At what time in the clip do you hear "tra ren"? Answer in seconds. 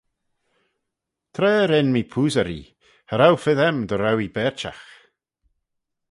1.33-1.89